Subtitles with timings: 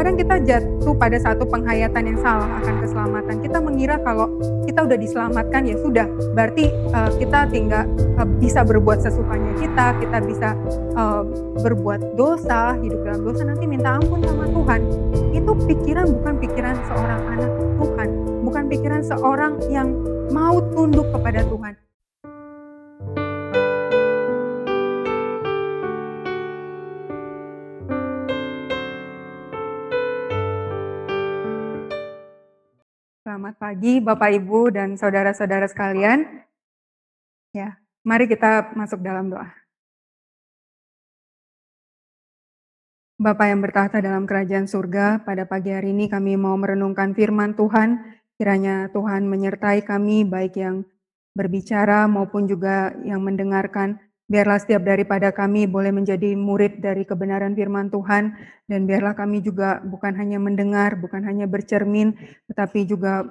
[0.00, 3.36] Kadang kita jatuh pada satu penghayatan yang salah akan keselamatan.
[3.44, 4.32] Kita mengira kalau
[4.64, 7.84] kita udah diselamatkan ya sudah, berarti uh, kita tinggal
[8.16, 10.56] uh, bisa berbuat sesukanya kita, kita bisa
[10.96, 11.20] uh,
[11.60, 14.80] berbuat dosa, hidup dalam dosa nanti minta ampun sama Tuhan.
[15.36, 18.08] Itu pikiran bukan pikiran seorang anak Tuhan,
[18.40, 19.92] bukan pikiran seorang yang
[20.32, 21.69] mau tunduk kepada Tuhan.
[33.50, 36.22] Selamat pagi Bapak Ibu dan saudara-saudara sekalian.
[37.50, 39.50] Ya, mari kita masuk dalam doa.
[43.18, 48.22] Bapa yang bertahta dalam kerajaan surga, pada pagi hari ini kami mau merenungkan firman Tuhan.
[48.38, 50.86] Kiranya Tuhan menyertai kami baik yang
[51.34, 53.98] berbicara maupun juga yang mendengarkan.
[54.30, 58.38] Biarlah setiap daripada kami boleh menjadi murid dari kebenaran firman Tuhan,
[58.70, 62.14] dan biarlah kami juga bukan hanya mendengar, bukan hanya bercermin,
[62.46, 63.26] tetapi juga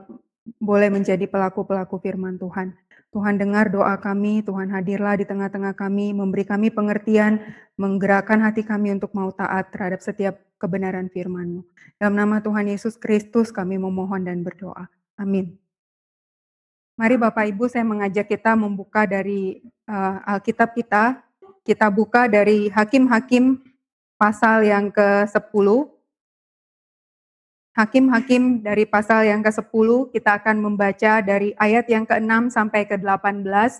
[0.59, 2.75] boleh menjadi pelaku-pelaku firman Tuhan.
[3.09, 7.41] Tuhan dengar doa kami, Tuhan hadirlah di tengah-tengah kami, memberi kami pengertian,
[7.79, 11.63] menggerakkan hati kami untuk mau taat terhadap setiap kebenaran firman-Mu.
[11.97, 14.91] Dalam nama Tuhan Yesus Kristus kami memohon dan berdoa.
[15.17, 15.68] Amin.
[16.99, 21.23] Mari Bapak Ibu saya mengajak kita membuka dari uh, Alkitab kita.
[21.63, 23.55] Kita buka dari Hakim-Hakim
[24.19, 25.67] pasal yang ke-10.
[27.71, 33.79] Hakim-Hakim dari pasal yang ke-10 kita akan membaca dari ayat yang ke-6 sampai ke-18.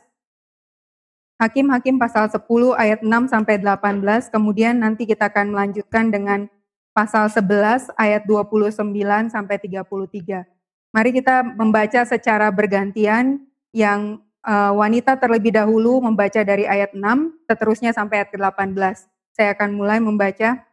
[1.43, 2.39] Hakim-Hakim pasal 10
[2.79, 6.47] ayat 6 sampai 18, kemudian nanti kita akan melanjutkan dengan
[6.95, 8.79] pasal 11 ayat 29
[9.27, 10.58] sampai 33.
[10.89, 17.93] Mari kita membaca secara bergantian yang uh, wanita terlebih dahulu membaca dari ayat 6, seterusnya
[17.93, 19.05] sampai ayat ke-18.
[19.37, 20.65] Saya akan mulai membaca.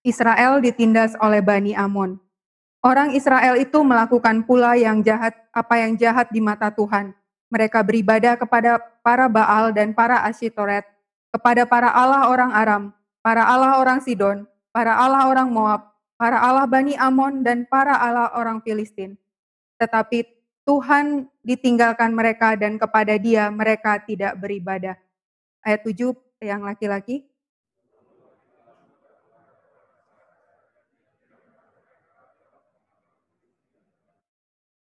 [0.00, 2.16] Israel ditindas oleh Bani Amon.
[2.80, 7.12] Orang Israel itu melakukan pula yang jahat, apa yang jahat di mata Tuhan.
[7.52, 10.86] Mereka beribadah kepada para Baal dan para Asyitoret,
[11.28, 12.82] kepada para Allah orang Aram,
[13.20, 18.34] para Allah orang Sidon, para Allah orang Moab, para Allah Bani Amon dan para Allah
[18.34, 19.14] orang Filistin.
[19.78, 20.26] Tetapi
[20.66, 24.98] Tuhan ditinggalkan mereka dan kepada dia mereka tidak beribadah.
[25.62, 26.12] Ayat 7
[26.42, 27.24] yang laki-laki.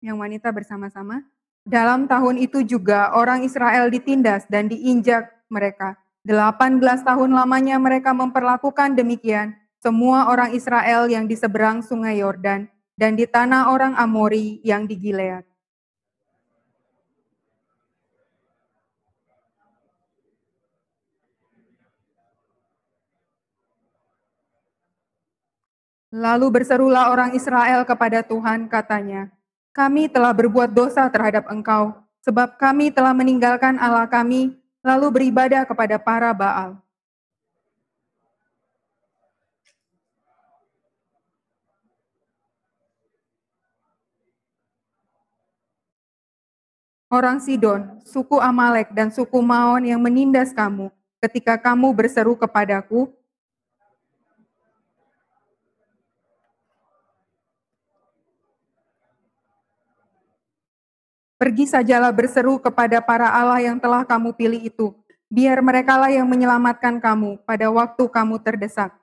[0.03, 1.23] Yang wanita bersama-sama.
[1.63, 5.95] Dalam tahun itu juga orang Israel ditindas dan diinjak mereka.
[6.27, 13.19] 18 tahun lamanya mereka memperlakukan demikian semua orang Israel yang di seberang sungai Yordan dan
[13.19, 15.43] di tanah orang Amori yang di Gilead.
[26.13, 29.33] Lalu berserulah orang Israel kepada Tuhan, katanya,
[29.75, 31.91] "Kami telah berbuat dosa terhadap Engkau,
[32.23, 36.82] sebab kami telah meninggalkan Allah kami, lalu beribadah kepada para Baal."
[47.13, 50.89] Orang Sidon, suku Amalek, dan suku Maon yang menindas kamu
[51.21, 53.13] ketika kamu berseru kepadaku,
[61.43, 64.95] Pergi sajalah berseru kepada para Allah yang telah kamu pilih itu,
[65.27, 68.95] biar merekalah yang menyelamatkan kamu pada waktu kamu terdesak.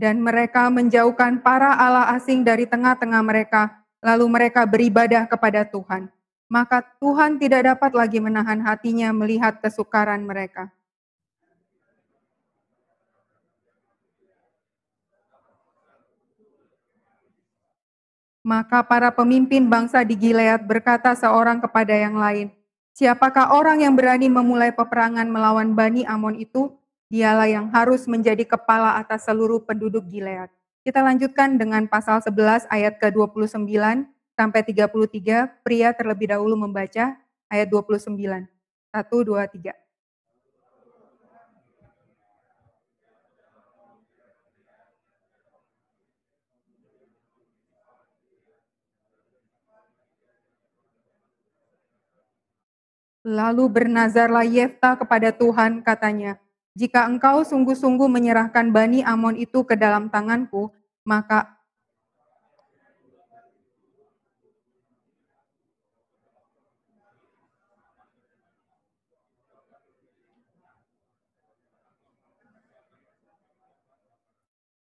[0.00, 6.08] Dan mereka menjauhkan para allah asing dari tengah-tengah mereka, lalu mereka beribadah kepada Tuhan.
[6.48, 10.72] Maka Tuhan tidak dapat lagi menahan hatinya melihat kesukaran mereka.
[18.40, 22.48] Maka para pemimpin bangsa di Gilead berkata seorang kepada yang lain,
[22.96, 26.79] Siapakah orang yang berani memulai peperangan melawan Bani Amon itu?
[27.10, 30.46] Dialah yang harus menjadi kepala atas seluruh penduduk Gilead.
[30.86, 33.66] Kita lanjutkan dengan pasal 11 ayat ke-29
[34.38, 35.50] sampai 33.
[35.66, 37.18] Pria terlebih dahulu membaca
[37.50, 38.14] ayat 29.
[38.14, 38.46] 1,
[38.94, 39.74] 2, 3.
[53.26, 56.40] Lalu bernazarlah Yefta kepada Tuhan, katanya,
[56.78, 60.70] jika engkau sungguh-sungguh menyerahkan Bani Amon itu ke dalam tanganku,
[61.02, 61.60] maka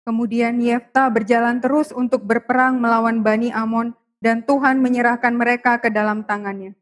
[0.00, 6.26] Kemudian Yefta berjalan terus untuk berperang melawan Bani Amon dan Tuhan menyerahkan mereka ke dalam
[6.26, 6.79] tangannya.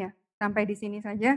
[0.00, 0.10] Ya,
[0.40, 1.36] sampai di sini saja.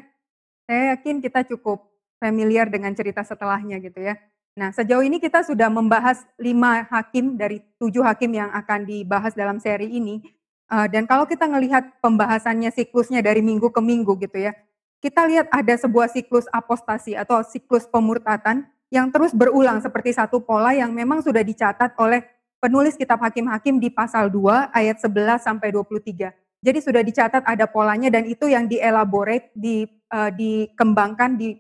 [0.64, 1.84] Saya yakin kita cukup
[2.24, 4.16] familiar dengan cerita setelahnya gitu ya.
[4.56, 9.60] Nah, sejauh ini kita sudah membahas lima hakim dari tujuh hakim yang akan dibahas dalam
[9.60, 10.24] seri ini.
[10.72, 14.56] Uh, dan kalau kita melihat pembahasannya siklusnya dari minggu ke minggu gitu ya,
[15.04, 18.64] kita lihat ada sebuah siklus apostasi atau siklus pemurtatan
[18.94, 22.24] yang terus berulang seperti satu pola yang memang sudah dicatat oleh
[22.62, 26.32] penulis kitab hakim-hakim di pasal 2 ayat 11 sampai 23.
[26.64, 29.84] Jadi sudah dicatat ada polanya dan itu yang dielaborate, di,
[30.16, 31.60] uh, dikembangkan di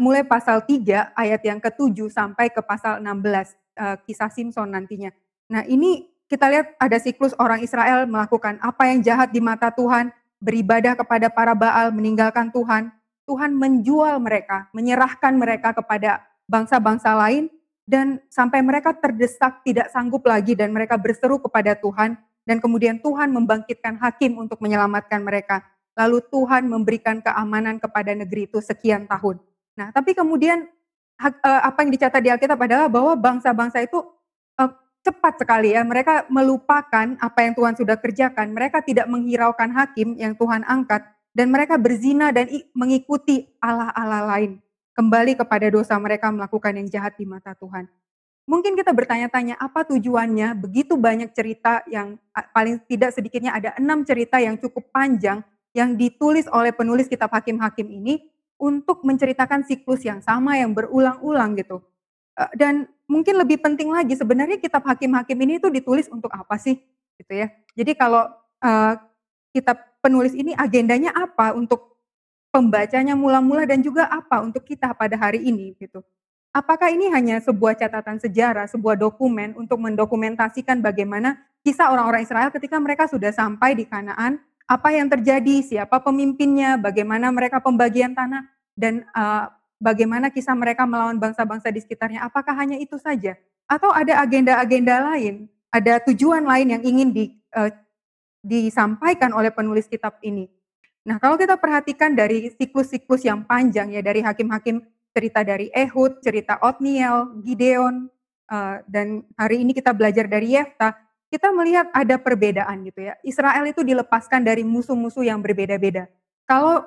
[0.00, 5.14] mulai pasal 3 ayat yang ke-7 sampai ke pasal 16 uh, eh, kisah Simpson nantinya.
[5.52, 10.10] Nah, ini kita lihat ada siklus orang Israel melakukan apa yang jahat di mata Tuhan,
[10.42, 12.90] beribadah kepada para Baal, meninggalkan Tuhan.
[13.28, 17.52] Tuhan menjual mereka, menyerahkan mereka kepada bangsa-bangsa lain
[17.84, 22.16] dan sampai mereka terdesak tidak sanggup lagi dan mereka berseru kepada Tuhan
[22.48, 25.60] dan kemudian Tuhan membangkitkan hakim untuk menyelamatkan mereka.
[25.92, 29.36] Lalu Tuhan memberikan keamanan kepada negeri itu sekian tahun.
[29.76, 30.64] Nah, tapi kemudian
[31.20, 34.00] uh, apa yang dicatat di Alkitab adalah bahwa bangsa-bangsa itu
[34.56, 34.70] uh,
[35.04, 40.32] cepat sekali ya, mereka melupakan apa yang Tuhan sudah kerjakan, mereka tidak menghiraukan hakim yang
[40.32, 41.04] Tuhan angkat,
[41.36, 44.58] dan mereka berzina dan mengikuti Allah-Allah lain.
[44.96, 47.86] Kembali kepada dosa mereka melakukan yang jahat di mata Tuhan.
[48.48, 52.16] Mungkin kita bertanya-tanya apa tujuannya begitu banyak cerita yang
[52.56, 55.44] paling tidak sedikitnya ada enam cerita yang cukup panjang
[55.76, 58.24] yang ditulis oleh penulis kitab hakim-hakim ini
[58.56, 61.84] untuk menceritakan siklus yang sama yang berulang-ulang gitu.
[62.40, 66.80] Eh, dan mungkin lebih penting lagi sebenarnya kitab hakim-hakim ini itu ditulis untuk apa sih
[67.20, 67.52] gitu ya.
[67.76, 68.30] Jadi kalau
[68.62, 68.94] uh,
[69.52, 71.98] kitab penulis ini agendanya apa untuk
[72.54, 76.00] pembacanya mula-mula dan juga apa untuk kita pada hari ini gitu.
[76.52, 82.80] Apakah ini hanya sebuah catatan sejarah, sebuah dokumen untuk mendokumentasikan bagaimana kisah orang-orang Israel ketika
[82.80, 88.44] mereka sudah sampai di Kanaan apa yang terjadi, siapa pemimpinnya, bagaimana mereka pembagian tanah,
[88.76, 89.48] dan uh,
[89.80, 92.28] bagaimana kisah mereka melawan bangsa-bangsa di sekitarnya.
[92.28, 93.40] Apakah hanya itu saja?
[93.64, 97.24] Atau ada agenda-agenda lain, ada tujuan lain yang ingin di,
[97.56, 97.72] uh,
[98.44, 100.52] disampaikan oleh penulis kitab ini?
[101.08, 106.60] Nah, kalau kita perhatikan dari siklus-siklus yang panjang ya, dari hakim-hakim cerita dari Ehud, cerita
[106.62, 108.08] Otniel, Gideon,
[108.48, 110.96] uh, dan hari ini kita belajar dari Yefta,
[111.28, 113.14] kita melihat ada perbedaan gitu ya.
[113.20, 116.08] Israel itu dilepaskan dari musuh-musuh yang berbeda-beda.
[116.48, 116.84] Kalau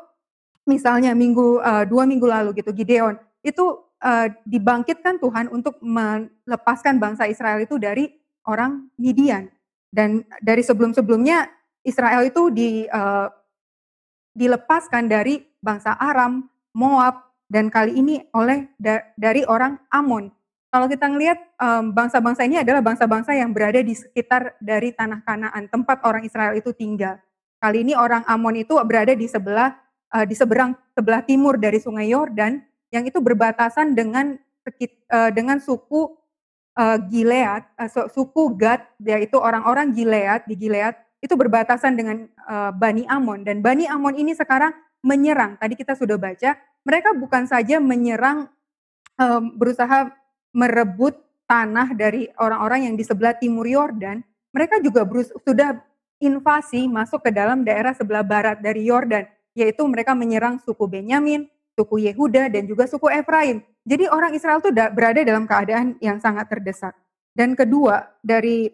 [0.66, 7.26] misalnya minggu uh, dua minggu lalu gitu Gideon itu uh, dibangkitkan Tuhan untuk melepaskan bangsa
[7.26, 8.10] Israel itu dari
[8.46, 9.50] orang Midian
[9.94, 11.50] dan dari sebelum-sebelumnya
[11.82, 13.30] Israel itu di uh,
[14.32, 16.48] dilepaskan dari bangsa Aram,
[16.78, 20.32] Moab dan kali ini oleh da dari orang Amon.
[20.72, 25.68] Kalau kita ngelihat um, bangsa-bangsa ini adalah bangsa-bangsa yang berada di sekitar dari tanah Kanaan,
[25.68, 27.20] tempat orang Israel itu tinggal.
[27.60, 29.76] Kali ini orang Amon itu berada di sebelah
[30.16, 34.40] uh, di seberang sebelah timur dari Sungai Yordan yang itu berbatasan dengan
[35.12, 36.08] uh, dengan suku
[36.80, 43.04] uh, Gilead, uh, suku Gad yaitu orang-orang Gilead di Gilead itu berbatasan dengan uh, Bani
[43.12, 45.58] Amon dan Bani Amon ini sekarang menyerang.
[45.58, 48.50] Tadi kita sudah baca, mereka bukan saja menyerang
[49.18, 50.14] um, berusaha
[50.54, 54.24] merebut tanah dari orang-orang yang di sebelah timur Yordan,
[54.56, 55.04] mereka juga
[55.44, 55.80] sudah
[56.22, 59.26] invasi masuk ke dalam daerah sebelah barat dari Yordan,
[59.58, 63.66] yaitu mereka menyerang suku Benyamin, suku Yehuda, dan juga suku Efraim.
[63.82, 66.94] Jadi orang Israel itu berada dalam keadaan yang sangat terdesak.
[67.34, 68.70] Dan kedua, dari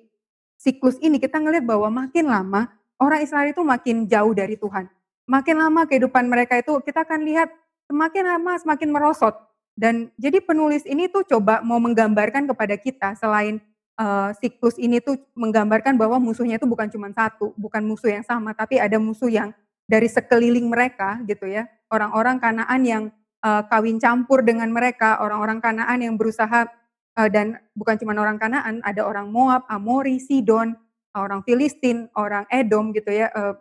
[0.60, 2.68] siklus ini kita ngelihat bahwa makin lama
[3.00, 4.90] orang Israel itu makin jauh dari Tuhan.
[5.28, 7.52] Makin lama kehidupan mereka itu kita akan lihat
[7.92, 9.36] semakin lama semakin merosot
[9.78, 13.62] dan jadi penulis ini tuh coba mau menggambarkan kepada kita selain
[13.94, 18.58] uh, siklus ini tuh menggambarkan bahwa musuhnya itu bukan cuma satu, bukan musuh yang sama,
[18.58, 19.54] tapi ada musuh yang
[19.86, 21.70] dari sekeliling mereka gitu ya.
[21.94, 23.04] Orang-orang Kanaan yang
[23.46, 26.66] uh, kawin campur dengan mereka, orang-orang Kanaan yang berusaha
[27.14, 30.74] uh, dan bukan cuma orang Kanaan, ada orang Moab, Amori, Sidon,
[31.14, 33.54] orang Filistin, orang Edom gitu ya, uh,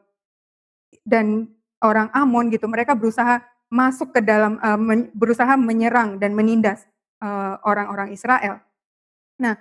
[1.07, 1.51] dan
[1.83, 2.67] orang Amon gitu.
[2.67, 6.87] Mereka berusaha masuk ke dalam uh, men, berusaha menyerang dan menindas
[7.65, 8.55] orang-orang uh, Israel.
[9.41, 9.57] Nah,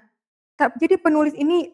[0.75, 1.71] jadi penulis ini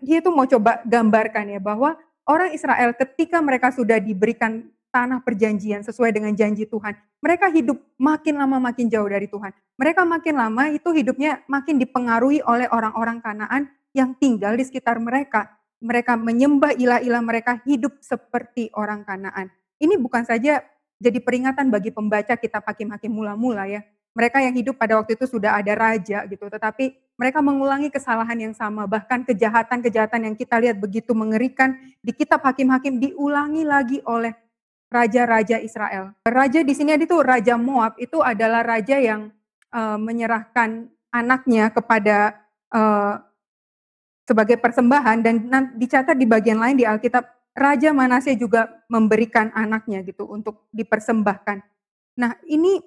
[0.00, 5.82] dia tuh mau coba gambarkan ya bahwa orang Israel ketika mereka sudah diberikan tanah perjanjian
[5.82, 9.50] sesuai dengan janji Tuhan, mereka hidup makin lama makin jauh dari Tuhan.
[9.74, 15.50] Mereka makin lama itu hidupnya makin dipengaruhi oleh orang-orang Kanaan yang tinggal di sekitar mereka.
[15.84, 19.52] Mereka menyembah ilah-ilah mereka hidup seperti orang Kanaan.
[19.76, 20.64] Ini bukan saja
[20.96, 23.84] jadi peringatan bagi pembaca kitab Hakim-Hakim mula-mula ya.
[24.16, 28.54] Mereka yang hidup pada waktu itu sudah ada raja gitu, tetapi mereka mengulangi kesalahan yang
[28.54, 34.32] sama, bahkan kejahatan-kejahatan yang kita lihat begitu mengerikan di kitab Hakim-Hakim diulangi lagi oleh
[34.94, 36.14] raja-raja Israel.
[36.22, 39.34] Raja di sini itu Raja Moab itu adalah raja yang
[39.74, 42.38] uh, menyerahkan anaknya kepada
[42.70, 43.18] uh,
[44.24, 45.34] sebagai persembahan dan
[45.76, 51.62] dicatat di bagian lain di Alkitab Raja Manase juga memberikan anaknya gitu untuk dipersembahkan.
[52.18, 52.82] Nah, ini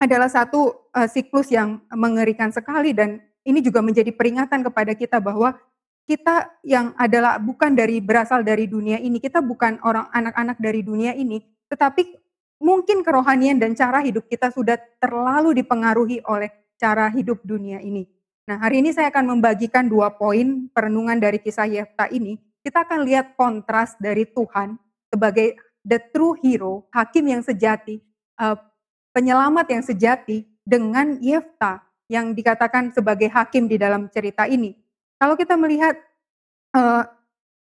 [0.00, 5.60] adalah satu uh, siklus yang mengerikan sekali dan ini juga menjadi peringatan kepada kita bahwa
[6.08, 11.12] kita yang adalah bukan dari berasal dari dunia ini, kita bukan orang anak-anak dari dunia
[11.12, 12.18] ini, tetapi
[12.58, 16.50] mungkin kerohanian dan cara hidup kita sudah terlalu dipengaruhi oleh
[16.80, 18.08] cara hidup dunia ini.
[18.50, 22.34] Nah, hari ini saya akan membagikan dua poin perenungan dari kisah Yefta ini.
[22.66, 24.74] Kita akan lihat kontras dari Tuhan
[25.06, 25.54] sebagai
[25.86, 28.02] the true hero, hakim yang sejati,
[28.42, 28.58] uh,
[29.14, 31.78] penyelamat yang sejati dengan Yefta
[32.10, 34.74] yang dikatakan sebagai hakim di dalam cerita ini.
[35.14, 35.94] Kalau kita melihat
[36.74, 37.06] uh,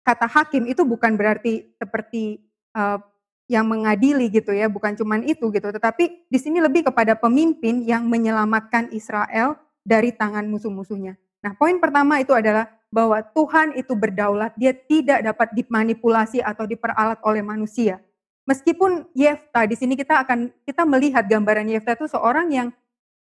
[0.08, 2.39] kata hakim itu bukan berarti seperti
[2.79, 3.03] uh,
[3.51, 8.08] yang mengadili gitu ya, bukan cuman itu gitu, tetapi di sini lebih kepada pemimpin yang
[8.08, 11.15] menyelamatkan Israel dari tangan musuh-musuhnya.
[11.39, 17.24] Nah, poin pertama itu adalah bahwa Tuhan itu berdaulat, dia tidak dapat dimanipulasi atau diperalat
[17.24, 18.03] oleh manusia.
[18.44, 22.67] Meskipun Yefta di sini kita akan kita melihat gambaran Yefta itu seorang yang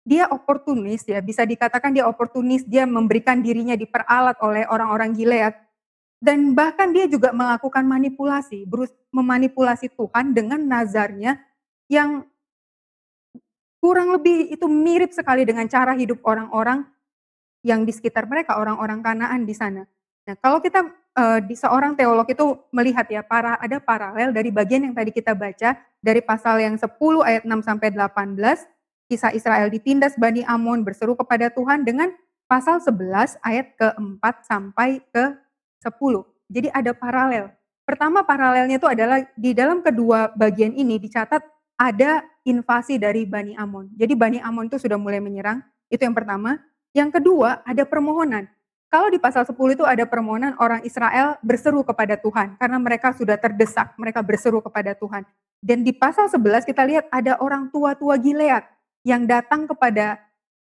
[0.03, 5.55] dia oportunis ya, bisa dikatakan dia oportunis, dia memberikan dirinya diperalat oleh orang-orang Gilead
[6.23, 11.39] dan bahkan dia juga melakukan manipulasi, berus memanipulasi Tuhan dengan nazarnya
[11.91, 12.27] yang
[13.83, 16.87] kurang lebih itu mirip sekali dengan cara hidup orang-orang
[17.67, 19.83] yang di sekitar mereka, orang-orang Kanaan di sana.
[20.23, 20.87] Nah, kalau kita
[21.19, 25.35] uh, di seorang teolog itu melihat ya para ada paralel dari bagian yang tadi kita
[25.35, 26.87] baca dari pasal yang 10
[27.27, 28.39] ayat 6 sampai 18
[29.11, 32.07] kisah Israel ditindas Bani Amon berseru kepada Tuhan dengan
[32.47, 35.35] pasal 11 ayat ke-4 sampai ke
[35.83, 35.91] 10.
[36.47, 37.51] Jadi ada paralel.
[37.83, 41.43] Pertama paralelnya itu adalah di dalam kedua bagian ini dicatat
[41.83, 43.91] ada invasi dari Bani Amon.
[43.99, 45.59] Jadi Bani Amon itu sudah mulai menyerang,
[45.91, 46.63] itu yang pertama.
[46.95, 48.47] Yang kedua ada permohonan.
[48.87, 53.33] Kalau di pasal 10 itu ada permohonan orang Israel berseru kepada Tuhan karena mereka sudah
[53.41, 55.25] terdesak, mereka berseru kepada Tuhan.
[55.57, 58.61] Dan di pasal 11 kita lihat ada orang tua-tua Gilead
[59.01, 60.21] yang datang kepada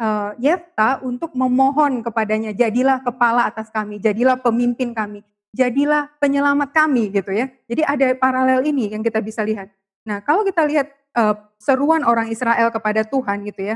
[0.01, 5.21] uh, Yefta untuk memohon kepadanya, jadilah kepala atas kami, jadilah pemimpin kami,
[5.53, 7.53] jadilah penyelamat kami gitu ya.
[7.69, 9.69] Jadi ada paralel ini yang kita bisa lihat.
[10.07, 10.87] Nah, kalau kita lihat
[11.19, 13.75] uh, seruan orang Israel kepada Tuhan gitu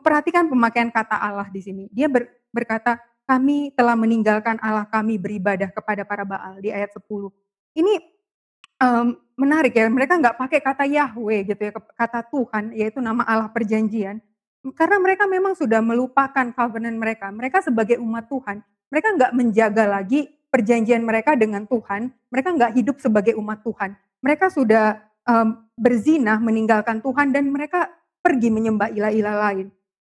[0.00, 1.84] perhatikan pemakaian kata Allah di sini.
[1.92, 2.96] Dia ber, berkata,
[3.28, 7.04] kami telah meninggalkan Allah kami beribadah kepada para Baal di ayat 10.
[7.76, 7.94] Ini
[8.80, 13.52] um, menarik ya, mereka nggak pakai kata Yahweh gitu ya, kata Tuhan, yaitu nama Allah
[13.52, 14.24] perjanjian.
[14.72, 17.28] Karena mereka memang sudah melupakan covenant mereka.
[17.28, 22.08] Mereka sebagai umat Tuhan, mereka nggak menjaga lagi perjanjian mereka dengan Tuhan.
[22.32, 23.92] Mereka nggak hidup sebagai umat Tuhan.
[24.24, 27.92] Mereka sudah um, berzina, meninggalkan Tuhan, dan mereka
[28.24, 29.68] pergi menyembah ilah-ilah lain.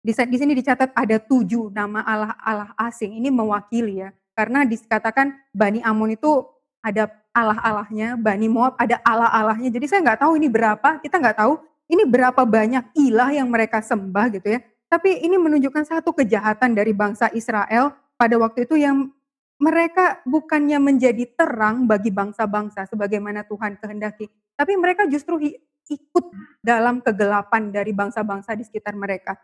[0.01, 3.19] Di, di sini dicatat ada tujuh nama Allah-Allah asing.
[3.21, 4.09] Ini mewakili ya.
[4.33, 6.41] Karena dikatakan Bani Amon itu
[6.81, 9.69] ada Allah-Allahnya, Bani Moab ada Allah-Allahnya.
[9.69, 13.83] Jadi saya nggak tahu ini berapa, kita nggak tahu ini berapa banyak ilah yang mereka
[13.83, 14.59] sembah gitu ya.
[14.89, 19.13] Tapi ini menunjukkan satu kejahatan dari bangsa Israel pada waktu itu yang
[19.61, 24.25] mereka bukannya menjadi terang bagi bangsa-bangsa sebagaimana Tuhan kehendaki,
[24.61, 25.41] tapi mereka justru
[25.89, 26.25] ikut
[26.61, 29.41] dalam kegelapan dari bangsa-bangsa di sekitar mereka.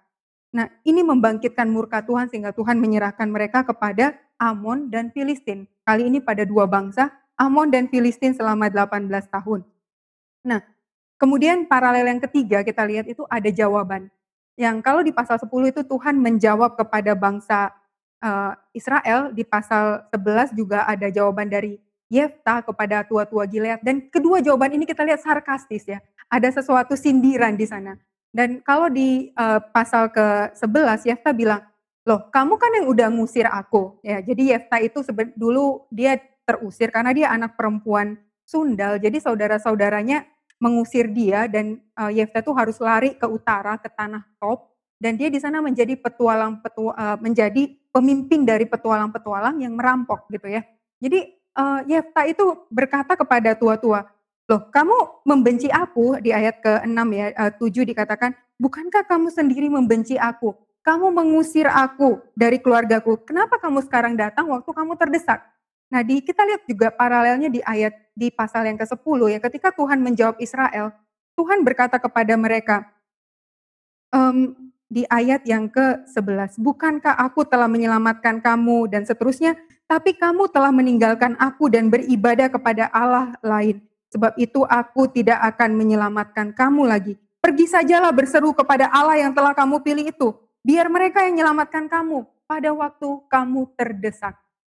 [0.54, 5.66] Nah, ini membangkitkan murka Tuhan sehingga Tuhan menyerahkan mereka kepada Amon dan Filistin.
[5.82, 9.66] Kali ini pada dua bangsa, Amon dan Filistin selama 18 tahun.
[10.46, 10.62] Nah,
[11.18, 14.14] kemudian paralel yang ketiga kita lihat itu ada jawaban.
[14.54, 17.74] Yang kalau di pasal 10 itu Tuhan menjawab kepada bangsa
[18.22, 24.40] uh, Israel, di pasal 11 juga ada jawaban dari Yefta kepada tua-tua Gilead dan kedua
[24.40, 26.00] jawaban ini kita lihat sarkastis ya.
[26.32, 28.00] Ada sesuatu sindiran di sana.
[28.32, 31.64] Dan kalau di uh, pasal ke-11 Yefta bilang,
[32.08, 35.04] "Loh, kamu kan yang udah ngusir aku." Ya, jadi Yefta itu
[35.36, 38.16] dulu dia terusir karena dia anak perempuan
[38.48, 38.96] Sundal.
[39.04, 40.24] Jadi saudara-saudaranya
[40.64, 45.30] mengusir dia dan uh, Yefta tuh harus lari ke utara ke tanah Top dan dia
[45.30, 50.66] di sana menjadi petualang petua, uh, menjadi pemimpin dari petualang-petualang yang merampok gitu ya.
[50.98, 54.06] Jadi uh, Yefta itu berkata kepada tua-tua,
[54.48, 60.16] Loh, kamu membenci aku di ayat ke-6 ya, uh, 7 dikatakan, bukankah kamu sendiri membenci
[60.16, 60.56] aku?
[60.88, 63.20] kamu mengusir aku dari keluargaku.
[63.28, 65.44] Kenapa kamu sekarang datang waktu kamu terdesak?
[65.92, 70.00] Nah, di kita lihat juga paralelnya di ayat di pasal yang ke-10 ya, ketika Tuhan
[70.00, 70.96] menjawab Israel,
[71.36, 72.88] Tuhan berkata kepada mereka,
[74.16, 74.56] um,
[74.88, 81.40] di ayat yang ke-11, "Bukankah aku telah menyelamatkan kamu?" dan seterusnya, "Tapi kamu telah meninggalkan
[81.40, 83.82] aku dan beribadah kepada Allah lain.
[84.12, 87.14] Sebab itu aku tidak akan menyelamatkan kamu lagi.
[87.44, 90.36] Pergi sajalah berseru kepada Allah yang telah kamu pilih itu.
[90.64, 94.36] Biar mereka yang menyelamatkan kamu pada waktu kamu terdesak."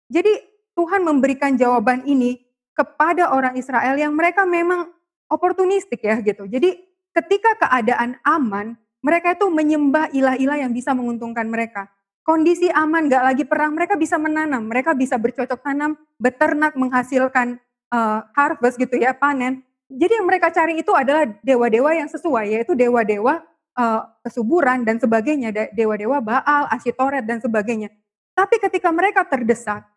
[0.08, 0.32] Jadi
[0.72, 2.40] Tuhan memberikan jawaban ini
[2.78, 4.86] kepada orang Israel yang mereka memang
[5.26, 6.46] oportunistik ya gitu.
[6.46, 6.78] Jadi
[7.12, 11.90] ketika keadaan aman, mereka itu menyembah ilah-ilah yang bisa menguntungkan mereka.
[12.28, 17.56] Kondisi aman, gak lagi perang, mereka bisa menanam, mereka bisa bercocok tanam, beternak, menghasilkan
[17.88, 19.64] uh, harvest gitu ya, panen.
[19.88, 23.40] Jadi yang mereka cari itu adalah dewa-dewa yang sesuai, yaitu dewa-dewa
[23.80, 27.88] uh, kesuburan dan sebagainya, dewa-dewa Baal, Ashitoret dan sebagainya.
[28.36, 29.88] Tapi ketika mereka terdesak,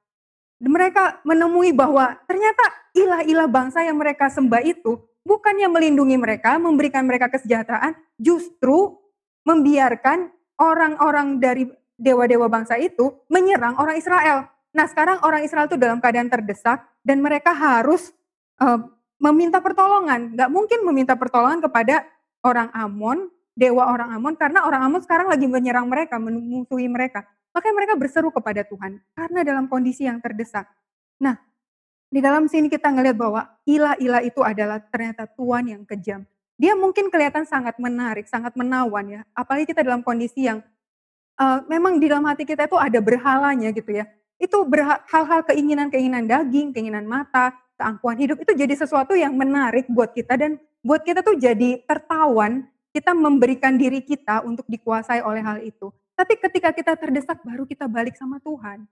[0.63, 2.63] mereka menemui bahwa ternyata
[2.95, 8.95] ilah-ilah bangsa yang mereka sembah itu bukannya melindungi mereka, memberikan mereka kesejahteraan, justru
[9.43, 11.67] membiarkan orang-orang dari
[12.01, 14.49] dewa-dewa bangsa itu menyerang orang Israel.
[14.73, 18.09] Nah, sekarang orang Israel itu dalam keadaan terdesak dan mereka harus
[18.57, 18.81] uh,
[19.21, 20.33] meminta pertolongan.
[20.33, 22.01] Gak mungkin meminta pertolongan kepada
[22.41, 27.29] orang Amon, dewa orang Amon, karena orang Amon sekarang lagi menyerang mereka, memusuhi mereka.
[27.53, 30.65] Makanya mereka berseru kepada Tuhan, karena dalam kondisi yang terdesak.
[31.21, 31.37] Nah,
[32.09, 36.25] di dalam sini kita ngelihat bahwa ilah-ilah itu adalah ternyata Tuhan yang kejam.
[36.55, 39.21] Dia mungkin kelihatan sangat menarik, sangat menawan ya.
[39.35, 40.63] Apalagi kita dalam kondisi yang
[41.41, 44.05] uh, memang di dalam hati kita itu ada berhalanya gitu ya.
[44.37, 44.65] Itu
[45.09, 50.61] hal-hal keinginan-keinginan daging, keinginan mata, keangkuhan hidup itu jadi sesuatu yang menarik buat kita dan
[50.85, 55.89] buat kita tuh jadi tertawan kita memberikan diri kita untuk dikuasai oleh hal itu.
[56.13, 58.85] Tapi ketika kita terdesak baru kita balik sama Tuhan.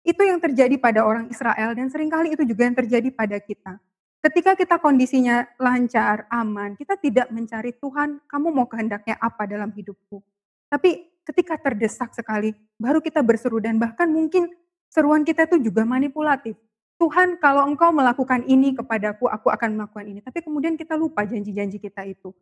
[0.00, 3.76] Itu yang terjadi pada orang Israel dan sering kali itu juga yang terjadi pada kita.
[4.20, 10.24] Ketika kita kondisinya lancar, aman, kita tidak mencari Tuhan, kamu mau kehendaknya apa dalam hidupku.
[10.72, 14.50] Tapi ketika terdesak sekali, baru kita berseru dan bahkan mungkin
[14.90, 16.58] seruan kita itu juga manipulatif.
[16.98, 20.20] Tuhan kalau engkau melakukan ini kepadaku, aku akan melakukan ini.
[20.20, 22.34] Tapi kemudian kita lupa janji-janji kita itu.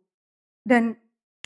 [0.59, 0.97] Dan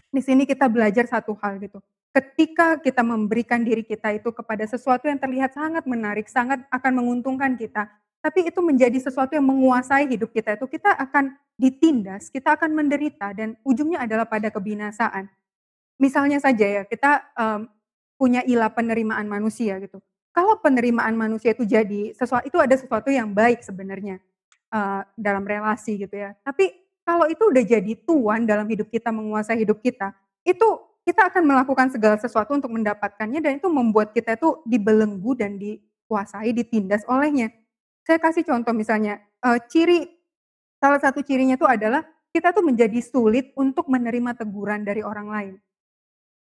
[0.10, 1.78] di sini kita belajar satu hal gitu
[2.14, 7.58] ketika kita memberikan diri kita itu kepada sesuatu yang terlihat sangat menarik, sangat akan menguntungkan
[7.58, 7.90] kita,
[8.22, 13.34] tapi itu menjadi sesuatu yang menguasai hidup kita itu, kita akan ditindas, kita akan menderita
[13.34, 15.28] dan ujungnya adalah pada kebinasaan.
[16.02, 17.70] Misalnya saja ya, kita um,
[18.18, 20.00] punya ilah penerimaan manusia gitu.
[20.34, 24.18] Kalau penerimaan manusia itu jadi sesuatu itu ada sesuatu yang baik sebenarnya
[24.74, 26.34] uh, dalam relasi gitu ya.
[26.42, 26.74] Tapi
[27.06, 30.66] kalau itu udah jadi tuan dalam hidup kita, menguasai hidup kita, itu
[31.04, 36.56] kita akan melakukan segala sesuatu untuk mendapatkannya dan itu membuat kita itu dibelenggu dan dikuasai,
[36.56, 37.52] ditindas olehnya.
[38.08, 40.08] Saya kasih contoh misalnya, uh, ciri
[40.80, 45.54] salah satu cirinya itu adalah kita tuh menjadi sulit untuk menerima teguran dari orang lain.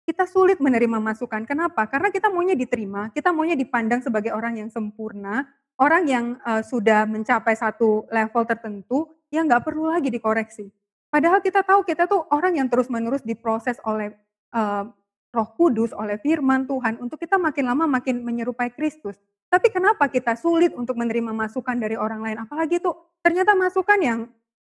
[0.06, 1.42] Kita sulit menerima masukan.
[1.42, 1.82] Kenapa?
[1.90, 5.50] Karena kita maunya diterima, kita maunya dipandang sebagai orang yang sempurna,
[5.82, 10.70] orang yang uh, sudah mencapai satu level tertentu yang nggak perlu lagi dikoreksi.
[11.10, 14.14] Padahal kita tahu kita tuh orang yang terus-menerus diproses oleh
[14.54, 14.86] uh,
[15.34, 19.18] Roh Kudus, oleh firman Tuhan untuk kita makin lama makin menyerupai Kristus.
[19.50, 22.46] Tapi kenapa kita sulit untuk menerima masukan dari orang lain?
[22.46, 22.94] Apalagi itu
[23.26, 24.20] ternyata masukan yang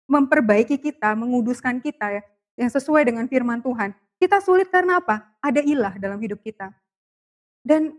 [0.06, 2.22] memperbaiki kita, menguduskan kita ya,
[2.58, 3.94] yang sesuai dengan firman Tuhan.
[4.24, 5.36] Kita sulit karena apa?
[5.44, 6.72] Ada ilah dalam hidup kita.
[7.60, 7.92] Dan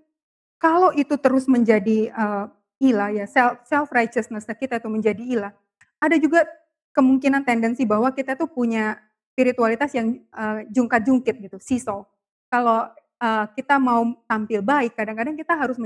[0.58, 2.50] kalau itu terus menjadi uh,
[2.82, 5.54] ilah ya, self self righteousness kita itu menjadi ilah.
[6.02, 6.50] Ada juga
[6.98, 8.98] kemungkinan tendensi bahwa kita tuh punya
[9.38, 12.10] spiritualitas yang uh, jungkat-jungkit gitu, siso.
[12.50, 12.90] Kalau
[13.22, 15.78] uh, kita mau tampil baik, kadang-kadang kita harus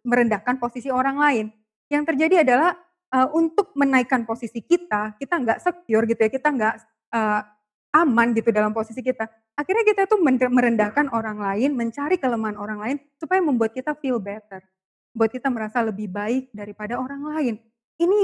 [0.00, 1.46] merendahkan posisi orang lain.
[1.92, 2.72] Yang terjadi adalah
[3.12, 6.74] uh, untuk menaikkan posisi kita, kita nggak secure gitu ya, kita nggak
[7.12, 7.44] uh,
[7.92, 9.28] aman gitu dalam posisi kita.
[9.52, 14.64] Akhirnya kita tuh merendahkan orang lain, mencari kelemahan orang lain supaya membuat kita feel better,
[15.12, 17.54] buat kita merasa lebih baik daripada orang lain.
[18.00, 18.22] Ini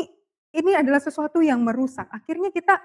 [0.57, 2.09] ini adalah sesuatu yang merusak.
[2.09, 2.81] Akhirnya kita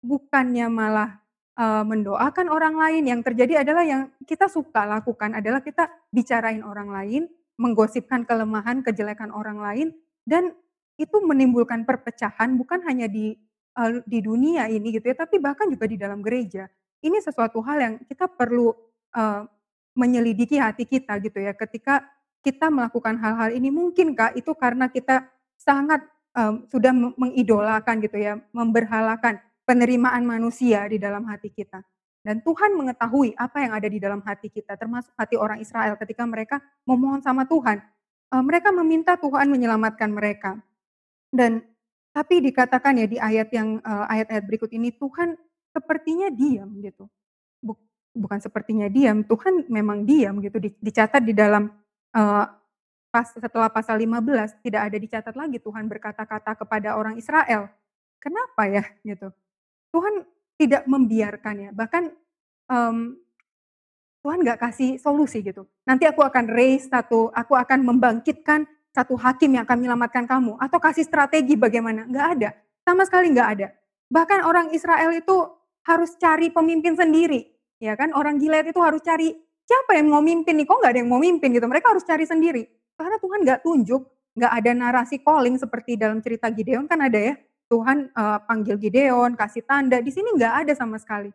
[0.00, 1.18] bukannya malah,
[1.58, 6.88] uh, mendoakan orang lain, yang terjadi adalah yang kita suka lakukan adalah kita bicarain orang
[6.88, 7.22] lain,
[7.58, 9.88] menggosipkan kelemahan, kejelekan orang lain,
[10.24, 10.54] dan
[10.96, 13.34] itu menimbulkan perpecahan bukan hanya di,
[14.04, 16.68] di dunia ini gitu ya, tapi bahkan juga di dalam gereja.
[17.00, 18.74] Ini sesuatu hal yang kita perlu,
[19.16, 19.42] uh,
[19.96, 22.04] menyelidiki hati kita gitu ya, ketika
[22.44, 26.04] kita melakukan hal-hal ini mungkinkah itu karena kita sangat,
[26.36, 31.80] um, sudah mengidolakan gitu ya, memberhalakan penerimaan manusia di dalam hati kita.
[32.20, 36.28] Dan Tuhan mengetahui apa yang ada di dalam hati kita, termasuk hati orang Israel ketika
[36.28, 37.80] mereka memohon sama Tuhan.
[38.28, 40.60] Uh, mereka meminta Tuhan menyelamatkan mereka.
[41.32, 41.64] Dan
[42.20, 45.40] tapi dikatakan ya di ayat yang ayat-ayat berikut ini Tuhan
[45.72, 47.08] sepertinya diam gitu.
[47.64, 47.80] Buk,
[48.12, 50.60] bukan sepertinya diam, Tuhan memang diam gitu.
[50.60, 51.72] Dicatat di dalam
[52.12, 52.44] uh,
[53.08, 57.72] pas setelah pasal 15 tidak ada dicatat lagi Tuhan berkata-kata kepada orang Israel.
[58.20, 59.32] Kenapa ya gitu?
[59.88, 60.28] Tuhan
[60.60, 61.70] tidak membiarkan ya.
[61.72, 62.02] Bahkan
[62.68, 63.16] um,
[64.20, 65.64] Tuhan nggak kasih solusi gitu.
[65.88, 70.58] Nanti aku akan raise satu, aku akan membangkitkan satu hakim yang akan menyelamatkan kamu.
[70.58, 72.06] Atau kasih strategi bagaimana.
[72.06, 72.50] Nggak ada.
[72.82, 73.68] Sama sekali nggak ada.
[74.10, 75.36] Bahkan orang Israel itu
[75.86, 77.46] harus cari pemimpin sendiri.
[77.80, 79.32] Ya kan, orang Gilead itu harus cari
[79.64, 81.64] siapa yang mau mimpin nih, kok nggak ada yang mau mimpin gitu.
[81.64, 82.66] Mereka harus cari sendiri.
[82.98, 84.02] Karena Tuhan nggak tunjuk,
[84.36, 87.34] nggak ada narasi calling seperti dalam cerita Gideon kan ada ya.
[87.70, 90.02] Tuhan uh, panggil Gideon, kasih tanda.
[90.02, 91.30] Di sini nggak ada sama sekali.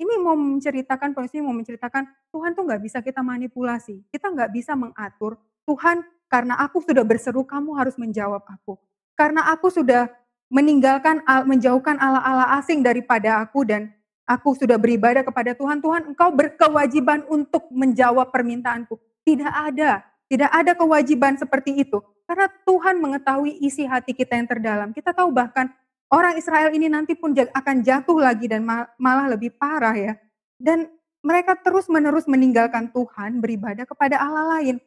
[0.00, 4.00] Ini mau menceritakan, polisi mau menceritakan Tuhan tuh nggak bisa kita manipulasi.
[4.08, 5.36] Kita nggak bisa mengatur.
[5.68, 8.78] Tuhan, karena aku sudah berseru, kamu harus menjawab aku.
[9.18, 10.06] Karena aku sudah
[10.46, 13.90] meninggalkan, menjauhkan ala-ala asing daripada aku dan
[14.30, 15.82] aku sudah beribadah kepada Tuhan.
[15.82, 18.94] Tuhan, engkau berkewajiban untuk menjawab permintaanku.
[19.26, 20.06] Tidak ada.
[20.30, 21.98] Tidak ada kewajiban seperti itu.
[22.30, 24.88] Karena Tuhan mengetahui isi hati kita yang terdalam.
[24.94, 25.66] Kita tahu bahkan
[26.06, 28.62] orang Israel ini nanti pun akan jatuh lagi dan
[28.94, 30.14] malah lebih parah ya.
[30.54, 30.86] Dan
[31.26, 34.78] mereka terus-menerus meninggalkan Tuhan, beribadah kepada Allah lain.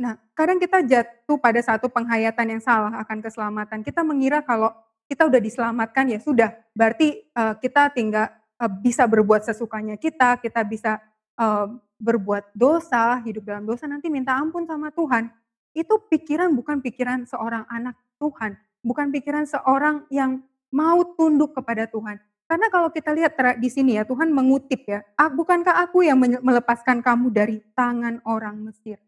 [0.00, 3.84] Nah, kadang kita jatuh pada satu penghayatan yang salah akan keselamatan.
[3.84, 4.72] Kita mengira kalau
[5.04, 10.64] kita udah diselamatkan ya sudah, berarti uh, kita tinggal uh, bisa berbuat sesukanya kita, kita
[10.64, 11.04] bisa
[11.36, 11.68] uh,
[12.00, 15.28] berbuat dosa, hidup dalam dosa nanti minta ampun sama Tuhan.
[15.76, 20.40] Itu pikiran bukan pikiran seorang anak Tuhan, bukan pikiran seorang yang
[20.72, 22.16] mau tunduk kepada Tuhan.
[22.48, 27.30] Karena kalau kita lihat di sini ya, Tuhan mengutip ya, bukankah aku yang melepaskan kamu
[27.30, 28.98] dari tangan orang Mesir?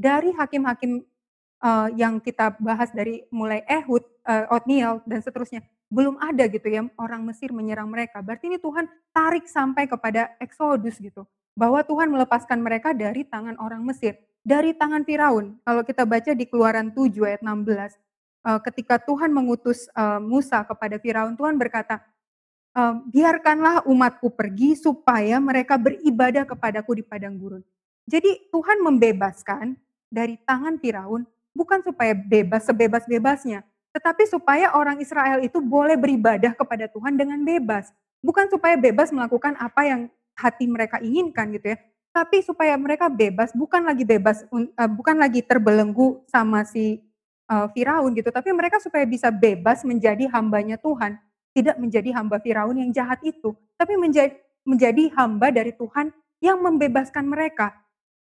[0.00, 1.04] Dari hakim-hakim
[1.60, 5.60] uh, yang kita bahas dari mulai Ehud, uh, Otniel, dan seterusnya,
[5.92, 8.24] belum ada gitu ya orang Mesir menyerang mereka.
[8.24, 11.28] Berarti ini Tuhan tarik sampai kepada Exodus gitu.
[11.52, 15.60] Bahwa Tuhan melepaskan mereka dari tangan orang Mesir dari tangan Firaun.
[15.60, 17.96] Kalau kita baca di Keluaran 7 ayat 16,
[18.48, 19.88] eh, ketika Tuhan mengutus
[20.24, 22.00] Musa kepada Firaun, Tuhan berkata,
[23.10, 27.62] biarkanlah umatku pergi supaya mereka beribadah kepadaku di padang gurun.
[28.06, 29.74] Jadi Tuhan membebaskan
[30.10, 33.62] dari tangan Firaun bukan supaya bebas sebebas-bebasnya,
[33.94, 37.90] tetapi supaya orang Israel itu boleh beribadah kepada Tuhan dengan bebas.
[38.20, 40.00] Bukan supaya bebas melakukan apa yang
[40.36, 41.78] hati mereka inginkan gitu ya,
[42.10, 47.00] tapi supaya mereka bebas, bukan lagi bebas, uh, bukan lagi terbelenggu sama si
[47.48, 51.16] uh, Firaun gitu, tapi mereka supaya bisa bebas menjadi hambanya Tuhan,
[51.54, 56.12] tidak menjadi hamba Firaun yang jahat itu, tapi menjadi menjadi hamba dari Tuhan
[56.44, 57.72] yang membebaskan mereka.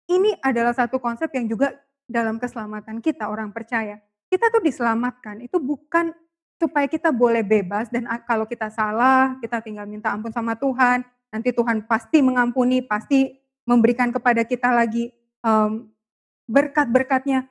[0.10, 1.72] Ini adalah satu konsep yang juga
[2.04, 4.00] dalam keselamatan kita orang percaya.
[4.28, 6.12] Kita tuh diselamatkan, itu bukan
[6.58, 11.52] supaya kita boleh bebas dan kalau kita salah, kita tinggal minta ampun sama Tuhan, nanti
[11.52, 13.36] Tuhan pasti mengampuni, pasti
[13.68, 15.12] memberikan kepada kita lagi
[15.44, 15.88] um,
[16.48, 17.48] berkat-berkatnya.